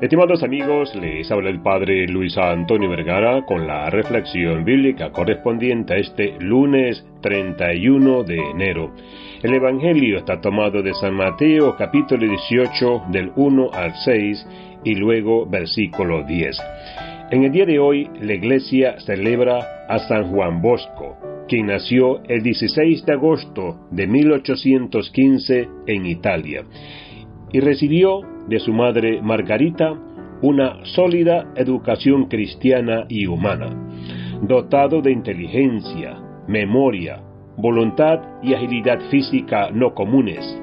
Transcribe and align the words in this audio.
Estimados 0.00 0.42
amigos, 0.42 0.94
les 0.94 1.30
habla 1.30 1.50
el 1.50 1.60
Padre 1.60 2.08
Luis 2.08 2.38
Antonio 2.38 2.88
Vergara 2.88 3.44
con 3.44 3.66
la 3.66 3.90
reflexión 3.90 4.64
bíblica 4.64 5.12
correspondiente 5.12 5.92
a 5.92 5.98
este 5.98 6.36
lunes 6.40 7.04
31 7.20 8.24
de 8.24 8.38
enero. 8.38 8.94
El 9.42 9.52
Evangelio 9.52 10.16
está 10.16 10.40
tomado 10.40 10.82
de 10.82 10.94
San 10.94 11.12
Mateo 11.12 11.76
capítulo 11.76 12.26
18 12.26 13.02
del 13.12 13.30
1 13.36 13.70
al 13.74 13.94
6 13.94 14.46
y 14.84 14.94
luego 14.94 15.44
versículo 15.44 16.24
10. 16.24 16.58
En 17.30 17.44
el 17.44 17.52
día 17.52 17.66
de 17.66 17.78
hoy 17.78 18.08
la 18.22 18.32
iglesia 18.32 18.98
celebra 19.00 19.84
a 19.86 19.98
San 19.98 20.30
Juan 20.30 20.62
Bosco, 20.62 21.18
quien 21.46 21.66
nació 21.66 22.22
el 22.24 22.42
16 22.42 23.04
de 23.04 23.12
agosto 23.12 23.86
de 23.90 24.06
1815 24.06 25.68
en 25.86 26.06
Italia 26.06 26.64
y 27.52 27.60
recibió 27.60 28.20
de 28.48 28.60
su 28.60 28.72
madre 28.72 29.20
Margarita 29.22 29.94
una 30.42 30.84
sólida 30.84 31.52
educación 31.54 32.26
cristiana 32.26 33.04
y 33.08 33.26
humana, 33.26 33.68
dotado 34.42 35.02
de 35.02 35.12
inteligencia, 35.12 36.18
memoria, 36.48 37.22
voluntad 37.56 38.20
y 38.42 38.54
agilidad 38.54 39.00
física 39.10 39.70
no 39.70 39.94
comunes. 39.94 40.60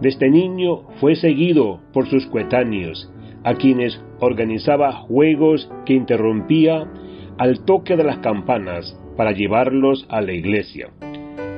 Desde 0.00 0.30
niño 0.30 0.88
fue 1.00 1.16
seguido 1.16 1.80
por 1.92 2.06
sus 2.06 2.26
coetáneos, 2.26 3.10
a 3.44 3.54
quienes 3.54 4.02
organizaba 4.20 4.92
juegos 4.92 5.70
que 5.84 5.92
interrumpía 5.92 6.88
al 7.36 7.64
toque 7.64 7.96
de 7.96 8.04
las 8.04 8.18
campanas 8.18 8.98
para 9.16 9.32
llevarlos 9.32 10.06
a 10.08 10.22
la 10.22 10.32
iglesia. 10.32 10.88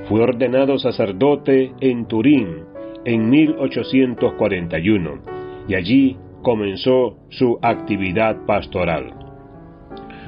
Fue 0.08 0.20
ordenado 0.20 0.78
sacerdote 0.78 1.72
en 1.80 2.06
Turín 2.06 2.65
en 3.06 3.30
1841 3.30 5.20
y 5.68 5.74
allí 5.76 6.16
comenzó 6.42 7.16
su 7.30 7.56
actividad 7.62 8.44
pastoral. 8.46 9.14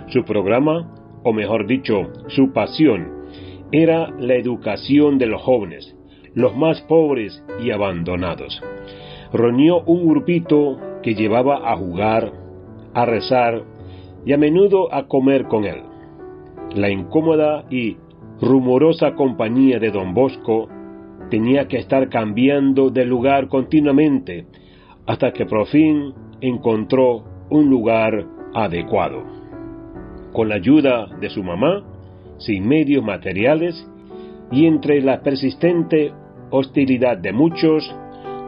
Su 0.06 0.24
programa, 0.24 0.94
o 1.24 1.32
mejor 1.32 1.66
dicho, 1.66 2.12
su 2.28 2.52
pasión, 2.52 3.26
era 3.72 4.10
la 4.18 4.34
educación 4.34 5.18
de 5.18 5.26
los 5.26 5.42
jóvenes, 5.42 5.96
los 6.34 6.56
más 6.56 6.80
pobres 6.82 7.44
y 7.60 7.72
abandonados. 7.72 8.62
Reunió 9.32 9.82
un 9.82 10.06
grupito 10.08 10.78
que 11.02 11.16
llevaba 11.16 11.72
a 11.72 11.76
jugar, 11.76 12.32
a 12.94 13.04
rezar 13.04 13.64
y 14.24 14.32
a 14.32 14.38
menudo 14.38 14.94
a 14.94 15.08
comer 15.08 15.46
con 15.48 15.64
él. 15.64 15.82
La 16.76 16.90
incómoda 16.90 17.64
y 17.70 17.96
rumorosa 18.40 19.16
compañía 19.16 19.80
de 19.80 19.90
don 19.90 20.14
Bosco 20.14 20.68
tenía 21.30 21.68
que 21.68 21.78
estar 21.78 22.08
cambiando 22.08 22.90
de 22.90 23.04
lugar 23.04 23.48
continuamente 23.48 24.46
hasta 25.06 25.32
que 25.32 25.46
por 25.46 25.66
fin 25.66 26.12
encontró 26.40 27.24
un 27.50 27.70
lugar 27.70 28.26
adecuado. 28.54 29.22
Con 30.32 30.48
la 30.48 30.56
ayuda 30.56 31.06
de 31.20 31.30
su 31.30 31.42
mamá, 31.42 31.82
sin 32.38 32.68
medios 32.68 33.02
materiales 33.02 33.86
y 34.52 34.66
entre 34.66 35.00
la 35.00 35.22
persistente 35.22 36.12
hostilidad 36.50 37.18
de 37.18 37.32
muchos, 37.32 37.94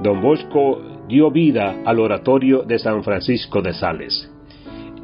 don 0.02 0.20
Bosco 0.20 0.80
dio 1.08 1.30
vida 1.30 1.82
al 1.84 1.98
oratorio 1.98 2.62
de 2.62 2.78
San 2.78 3.02
Francisco 3.02 3.62
de 3.62 3.72
Sales. 3.72 4.30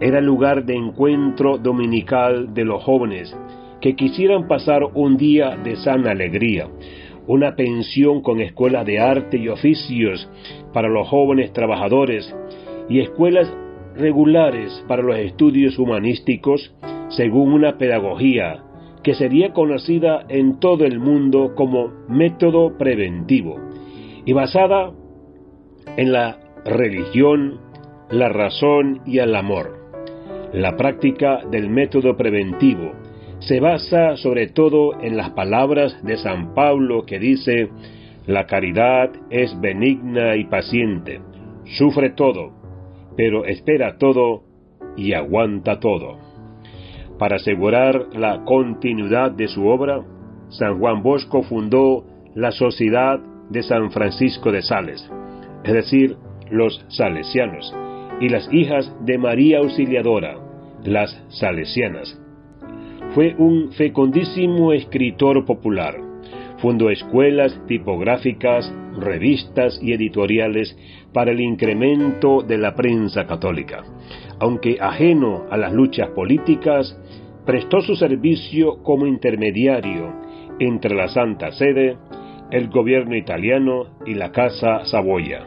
Era 0.00 0.18
el 0.18 0.26
lugar 0.26 0.64
de 0.64 0.74
encuentro 0.74 1.58
dominical 1.58 2.52
de 2.54 2.64
los 2.64 2.82
jóvenes 2.82 3.34
que 3.80 3.96
quisieran 3.96 4.46
pasar 4.46 4.82
un 4.94 5.16
día 5.16 5.56
de 5.56 5.76
sana 5.76 6.12
alegría, 6.12 6.68
una 7.26 7.56
pensión 7.56 8.22
con 8.22 8.40
escuelas 8.40 8.86
de 8.86 9.00
arte 9.00 9.36
y 9.36 9.48
oficios 9.48 10.28
para 10.72 10.88
los 10.88 11.08
jóvenes 11.08 11.52
trabajadores 11.52 12.34
y 12.88 13.00
escuelas 13.00 13.52
regulares 13.96 14.84
para 14.86 15.02
los 15.02 15.16
estudios 15.18 15.78
humanísticos 15.78 16.74
según 17.08 17.52
una 17.52 17.78
pedagogía 17.78 18.62
que 19.02 19.14
sería 19.14 19.52
conocida 19.52 20.24
en 20.28 20.58
todo 20.58 20.84
el 20.84 20.98
mundo 20.98 21.54
como 21.54 21.92
método 22.08 22.76
preventivo 22.76 23.56
y 24.24 24.32
basada 24.32 24.92
en 25.96 26.12
la 26.12 26.38
religión, 26.64 27.60
la 28.10 28.28
razón 28.28 29.02
y 29.06 29.18
el 29.18 29.34
amor. 29.36 29.78
La 30.52 30.76
práctica 30.76 31.40
del 31.50 31.70
método 31.70 32.16
preventivo 32.16 32.92
se 33.40 33.60
basa 33.60 34.16
sobre 34.16 34.48
todo 34.48 35.00
en 35.00 35.16
las 35.16 35.30
palabras 35.30 36.02
de 36.02 36.16
San 36.16 36.54
Pablo 36.54 37.04
que 37.04 37.18
dice, 37.18 37.68
la 38.26 38.46
caridad 38.46 39.10
es 39.30 39.58
benigna 39.60 40.36
y 40.36 40.44
paciente, 40.44 41.20
sufre 41.78 42.10
todo, 42.10 42.52
pero 43.16 43.44
espera 43.44 43.98
todo 43.98 44.42
y 44.96 45.12
aguanta 45.12 45.78
todo. 45.80 46.18
Para 47.18 47.36
asegurar 47.36 48.08
la 48.14 48.44
continuidad 48.44 49.30
de 49.30 49.48
su 49.48 49.66
obra, 49.66 50.02
San 50.48 50.78
Juan 50.78 51.02
Bosco 51.02 51.42
fundó 51.42 52.04
la 52.34 52.52
Sociedad 52.52 53.20
de 53.50 53.62
San 53.62 53.90
Francisco 53.90 54.50
de 54.52 54.62
Sales, 54.62 55.08
es 55.64 55.72
decir, 55.72 56.16
los 56.50 56.84
salesianos, 56.88 57.74
y 58.20 58.28
las 58.28 58.52
hijas 58.52 58.92
de 59.04 59.18
María 59.18 59.58
Auxiliadora, 59.58 60.36
las 60.84 61.22
salesianas, 61.28 62.20
fue 63.16 63.34
un 63.38 63.72
fecundísimo 63.72 64.74
escritor 64.74 65.46
popular. 65.46 65.94
Fundó 66.58 66.90
escuelas 66.90 67.58
tipográficas, 67.66 68.70
revistas 69.00 69.80
y 69.82 69.94
editoriales 69.94 70.76
para 71.14 71.30
el 71.30 71.40
incremento 71.40 72.42
de 72.42 72.58
la 72.58 72.74
prensa 72.74 73.24
católica. 73.24 73.84
Aunque 74.38 74.76
ajeno 74.78 75.44
a 75.50 75.56
las 75.56 75.72
luchas 75.72 76.10
políticas, 76.10 76.94
prestó 77.46 77.80
su 77.80 77.96
servicio 77.96 78.82
como 78.82 79.06
intermediario 79.06 80.12
entre 80.58 80.94
la 80.94 81.08
Santa 81.08 81.52
Sede, 81.52 81.96
el 82.50 82.68
gobierno 82.68 83.16
italiano 83.16 83.96
y 84.04 84.12
la 84.12 84.30
Casa 84.30 84.84
Saboya. 84.84 85.42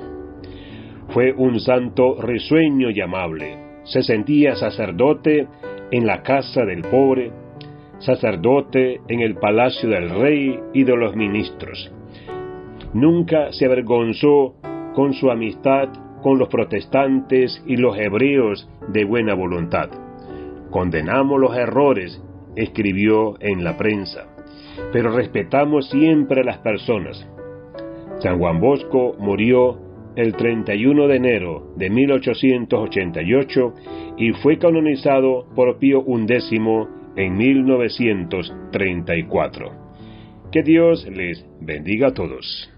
Fue 1.10 1.34
un 1.34 1.60
santo 1.60 2.20
risueño 2.20 2.90
y 2.90 3.00
amable. 3.00 3.58
Se 3.84 4.02
sentía 4.02 4.56
sacerdote 4.56 5.48
en 5.92 6.08
la 6.08 6.24
casa 6.24 6.66
del 6.66 6.82
pobre, 6.82 7.32
sacerdote 8.00 9.02
en 9.08 9.22
el 9.22 9.36
palacio 9.36 9.90
del 9.90 10.10
rey 10.10 10.60
y 10.74 10.84
de 10.84 10.96
los 10.96 11.16
ministros. 11.16 11.92
Nunca 12.94 13.52
se 13.52 13.66
avergonzó 13.66 14.56
con 14.96 15.14
su 15.14 15.30
amistad 15.30 15.90
con 16.22 16.38
los 16.38 16.50
protestantes 16.50 17.64
y 17.66 17.78
los 17.78 17.98
hebreos 17.98 18.70
de 18.90 19.06
buena 19.06 19.34
voluntad. 19.34 19.90
Condenamos 20.70 21.40
los 21.40 21.56
errores, 21.56 22.22
escribió 22.56 23.36
en 23.40 23.64
la 23.64 23.78
prensa, 23.78 24.28
pero 24.92 25.16
respetamos 25.16 25.90
siempre 25.90 26.42
a 26.42 26.46
las 26.46 26.58
personas. 26.60 27.26
San 28.20 28.38
Juan 28.38 28.60
Bosco 28.60 29.16
murió 29.18 29.80
el 30.16 30.36
31 30.36 31.08
de 31.08 31.16
enero 31.16 31.72
de 31.78 31.90
1888 31.90 33.74
y 34.18 34.32
fue 34.34 34.58
canonizado 34.58 35.46
por 35.56 35.78
Pío 35.78 36.04
XI 36.04 36.60
en 37.16 37.38
1934. 37.38 39.72
Que 40.52 40.64
Dios 40.64 41.08
les 41.08 41.46
bendiga 41.62 42.08
a 42.08 42.14
todos. 42.14 42.70